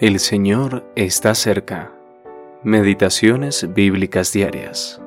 El 0.00 0.18
Señor 0.18 0.84
está 0.96 1.36
cerca. 1.36 1.96
Meditaciones 2.64 3.72
bíblicas 3.74 4.32
diarias. 4.32 5.00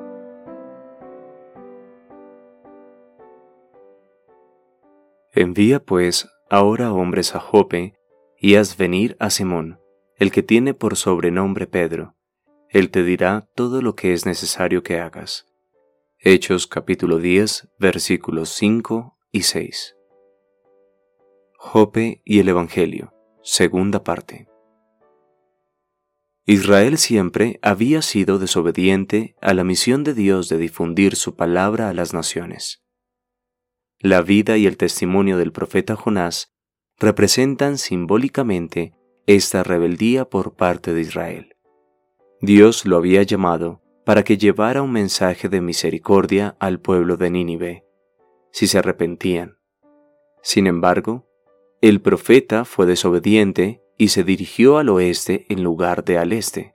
Envía 5.34 5.84
pues 5.84 6.26
ahora 6.48 6.94
hombres 6.94 7.34
a 7.34 7.38
Jope 7.38 7.98
y 8.38 8.54
haz 8.54 8.78
venir 8.78 9.14
a 9.20 9.28
Simón, 9.28 9.78
el 10.16 10.32
que 10.32 10.42
tiene 10.42 10.72
por 10.72 10.96
sobrenombre 10.96 11.66
Pedro. 11.66 12.16
Él 12.70 12.90
te 12.90 13.02
dirá 13.02 13.46
todo 13.54 13.82
lo 13.82 13.94
que 13.94 14.14
es 14.14 14.24
necesario 14.24 14.82
que 14.82 15.00
hagas. 15.00 15.46
Hechos 16.18 16.66
capítulo 16.66 17.18
10 17.18 17.68
versículos 17.78 18.48
5 18.54 19.18
y 19.32 19.42
6. 19.42 19.96
Jope 21.58 22.22
y 22.24 22.38
el 22.38 22.48
Evangelio, 22.48 23.12
segunda 23.42 24.02
parte. 24.02 24.48
Israel 26.50 26.96
siempre 26.96 27.58
había 27.60 28.00
sido 28.00 28.38
desobediente 28.38 29.36
a 29.42 29.52
la 29.52 29.64
misión 29.64 30.02
de 30.02 30.14
Dios 30.14 30.48
de 30.48 30.56
difundir 30.56 31.14
su 31.14 31.36
palabra 31.36 31.90
a 31.90 31.92
las 31.92 32.14
naciones. 32.14 32.82
La 33.98 34.22
vida 34.22 34.56
y 34.56 34.66
el 34.66 34.78
testimonio 34.78 35.36
del 35.36 35.52
profeta 35.52 35.94
Jonás 35.94 36.54
representan 36.98 37.76
simbólicamente 37.76 38.94
esta 39.26 39.62
rebeldía 39.62 40.24
por 40.24 40.56
parte 40.56 40.94
de 40.94 41.02
Israel. 41.02 41.56
Dios 42.40 42.86
lo 42.86 42.96
había 42.96 43.22
llamado 43.24 43.82
para 44.06 44.24
que 44.24 44.38
llevara 44.38 44.80
un 44.80 44.92
mensaje 44.92 45.50
de 45.50 45.60
misericordia 45.60 46.56
al 46.60 46.80
pueblo 46.80 47.18
de 47.18 47.28
Nínive, 47.28 47.84
si 48.52 48.68
se 48.68 48.78
arrepentían. 48.78 49.58
Sin 50.42 50.66
embargo, 50.66 51.28
el 51.82 52.00
profeta 52.00 52.64
fue 52.64 52.86
desobediente 52.86 53.82
y 53.98 54.08
se 54.08 54.22
dirigió 54.22 54.78
al 54.78 54.88
oeste 54.88 55.44
en 55.48 55.64
lugar 55.64 56.04
de 56.04 56.18
al 56.18 56.32
este. 56.32 56.74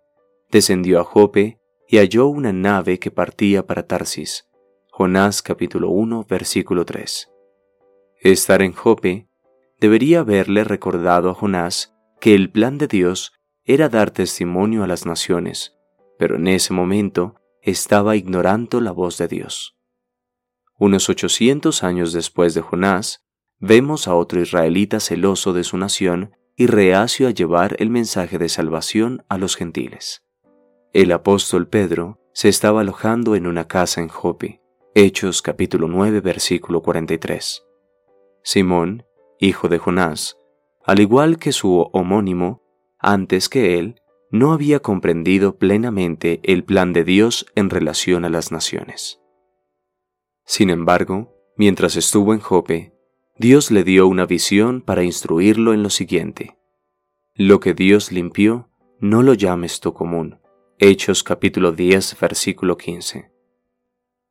Descendió 0.51 0.99
a 0.99 1.05
Jope 1.05 1.57
y 1.87 1.97
halló 1.97 2.27
una 2.27 2.51
nave 2.51 2.99
que 2.99 3.11
partía 3.11 3.65
para 3.65 3.87
Tarsis. 3.87 4.49
Jonás 4.91 5.41
capítulo 5.41 5.89
1 5.89 6.25
versículo 6.29 6.85
3. 6.85 7.31
Estar 8.19 8.61
en 8.61 8.73
Jope 8.73 9.29
debería 9.79 10.19
haberle 10.19 10.65
recordado 10.65 11.29
a 11.29 11.33
Jonás 11.33 11.95
que 12.19 12.35
el 12.35 12.51
plan 12.51 12.77
de 12.77 12.87
Dios 12.87 13.31
era 13.63 13.87
dar 13.87 14.11
testimonio 14.11 14.83
a 14.83 14.87
las 14.87 15.05
naciones, 15.05 15.77
pero 16.19 16.35
en 16.35 16.47
ese 16.47 16.73
momento 16.73 17.35
estaba 17.61 18.17
ignorando 18.17 18.81
la 18.81 18.91
voz 18.91 19.17
de 19.17 19.29
Dios. 19.29 19.77
Unos 20.77 21.07
ochocientos 21.09 21.83
años 21.83 22.11
después 22.11 22.53
de 22.53 22.61
Jonás, 22.61 23.25
vemos 23.59 24.09
a 24.09 24.15
otro 24.15 24.41
israelita 24.41 24.99
celoso 24.99 25.53
de 25.53 25.63
su 25.63 25.77
nación 25.77 26.35
y 26.55 26.67
reacio 26.67 27.27
a 27.27 27.31
llevar 27.31 27.75
el 27.79 27.89
mensaje 27.89 28.37
de 28.37 28.49
salvación 28.49 29.23
a 29.29 29.37
los 29.37 29.55
gentiles. 29.55 30.23
El 30.93 31.11
apóstol 31.11 31.67
Pedro 31.67 32.19
se 32.33 32.49
estaba 32.49 32.81
alojando 32.81 33.35
en 33.35 33.47
una 33.47 33.67
casa 33.67 34.01
en 34.01 34.07
Jope, 34.07 34.61
Hechos 34.95 35.41
capítulo 35.41 35.87
9 35.87 36.21
versículo 36.21 36.83
43. 36.83 37.63
Simón, 38.43 39.05
hijo 39.39 39.67
de 39.69 39.79
Jonás, 39.79 40.37
al 40.85 40.99
igual 40.99 41.39
que 41.39 41.51
su 41.51 41.79
homónimo, 41.93 42.61
antes 42.99 43.49
que 43.49 43.79
él, 43.79 44.01
no 44.29 44.51
había 44.51 44.79
comprendido 44.79 45.57
plenamente 45.57 46.39
el 46.43 46.63
plan 46.63 46.93
de 46.93 47.03
Dios 47.03 47.45
en 47.55 47.69
relación 47.69 48.25
a 48.25 48.29
las 48.29 48.51
naciones. 48.51 49.19
Sin 50.45 50.69
embargo, 50.69 51.33
mientras 51.55 51.95
estuvo 51.95 52.33
en 52.33 52.39
Jope, 52.39 52.92
Dios 53.43 53.71
le 53.71 53.83
dio 53.83 54.07
una 54.07 54.25
visión 54.25 54.79
para 54.79 55.03
instruirlo 55.03 55.73
en 55.73 55.83
lo 55.83 55.89
siguiente. 55.89 56.57
Lo 57.35 57.59
que 57.59 57.73
Dios 57.73 58.09
limpió, 58.09 58.69
no 59.01 59.21
lo 59.21 59.33
llames 59.33 59.81
tu 59.81 59.93
común. 59.93 60.39
Hechos 60.79 61.23
capítulo 61.23 61.73
10, 61.73 62.17
versículo 62.21 62.77
15. 62.77 63.33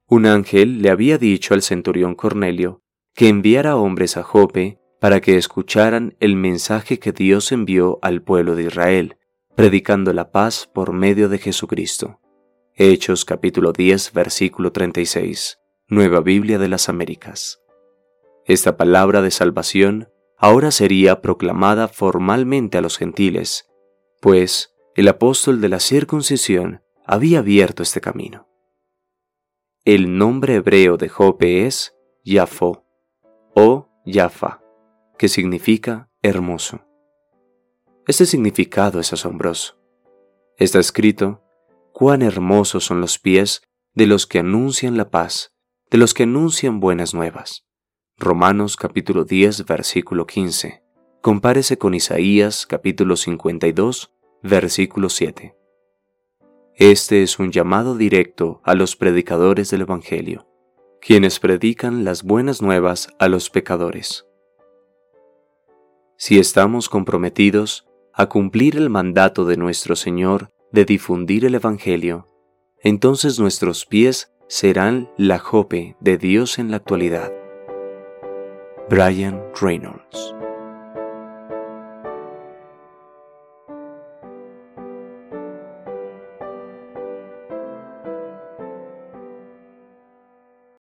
Un 0.08 0.24
ángel 0.24 0.80
le 0.80 0.88
había 0.88 1.18
dicho 1.18 1.52
al 1.52 1.60
centurión 1.60 2.14
Cornelio 2.14 2.80
que 3.14 3.28
enviara 3.28 3.76
hombres 3.76 4.16
a 4.16 4.22
Jope 4.22 4.78
para 4.98 5.20
que 5.20 5.36
escucharan 5.36 6.16
el 6.18 6.34
mensaje 6.34 6.98
que 6.98 7.12
Dios 7.12 7.52
envió 7.52 7.98
al 8.00 8.22
pueblo 8.22 8.54
de 8.54 8.62
Israel, 8.62 9.18
predicando 9.54 10.14
la 10.14 10.30
paz 10.30 10.70
por 10.72 10.94
medio 10.94 11.28
de 11.28 11.36
Jesucristo. 11.36 12.18
Hechos 12.76 13.26
capítulo 13.26 13.74
10, 13.74 14.14
versículo 14.14 14.72
36. 14.72 15.58
Nueva 15.86 16.22
Biblia 16.22 16.58
de 16.58 16.68
las 16.68 16.88
Américas. 16.88 17.61
Esta 18.44 18.76
palabra 18.76 19.22
de 19.22 19.30
salvación 19.30 20.08
ahora 20.36 20.70
sería 20.72 21.22
proclamada 21.22 21.86
formalmente 21.86 22.78
a 22.78 22.80
los 22.80 22.98
gentiles, 22.98 23.68
pues 24.20 24.74
el 24.96 25.08
apóstol 25.08 25.60
de 25.60 25.68
la 25.68 25.78
circuncisión 25.78 26.82
había 27.06 27.38
abierto 27.38 27.82
este 27.82 28.00
camino. 28.00 28.48
El 29.84 30.18
nombre 30.18 30.56
hebreo 30.56 30.96
de 30.96 31.08
Jope 31.08 31.66
es 31.66 31.94
Yafo 32.24 32.84
o 33.54 33.88
Yafa, 34.04 34.60
que 35.18 35.28
significa 35.28 36.10
hermoso. 36.22 36.84
Este 38.06 38.26
significado 38.26 38.98
es 38.98 39.12
asombroso. 39.12 39.78
Está 40.56 40.80
escrito, 40.80 41.42
cuán 41.92 42.22
hermosos 42.22 42.84
son 42.84 43.00
los 43.00 43.18
pies 43.18 43.62
de 43.94 44.06
los 44.06 44.26
que 44.26 44.40
anuncian 44.40 44.96
la 44.96 45.10
paz, 45.10 45.54
de 45.90 45.98
los 45.98 46.14
que 46.14 46.24
anuncian 46.24 46.80
buenas 46.80 47.14
nuevas. 47.14 47.64
Romanos 48.22 48.76
capítulo 48.76 49.24
10 49.24 49.66
versículo 49.66 50.28
15. 50.28 50.80
Compárese 51.22 51.76
con 51.76 51.92
Isaías 51.92 52.68
capítulo 52.68 53.16
52 53.16 54.12
versículo 54.44 55.08
7. 55.08 55.56
Este 56.76 57.24
es 57.24 57.40
un 57.40 57.50
llamado 57.50 57.96
directo 57.96 58.60
a 58.62 58.76
los 58.76 58.94
predicadores 58.94 59.70
del 59.70 59.80
Evangelio, 59.80 60.46
quienes 61.00 61.40
predican 61.40 62.04
las 62.04 62.22
buenas 62.22 62.62
nuevas 62.62 63.08
a 63.18 63.26
los 63.26 63.50
pecadores. 63.50 64.24
Si 66.16 66.38
estamos 66.38 66.88
comprometidos 66.88 67.88
a 68.14 68.26
cumplir 68.26 68.76
el 68.76 68.88
mandato 68.88 69.44
de 69.46 69.56
nuestro 69.56 69.96
Señor 69.96 70.52
de 70.70 70.84
difundir 70.84 71.44
el 71.44 71.56
Evangelio, 71.56 72.28
entonces 72.84 73.40
nuestros 73.40 73.84
pies 73.84 74.32
serán 74.46 75.10
la 75.16 75.40
jope 75.40 75.96
de 75.98 76.18
Dios 76.18 76.60
en 76.60 76.70
la 76.70 76.76
actualidad. 76.76 77.41
Brian 78.88 79.40
Reynolds. 79.60 80.32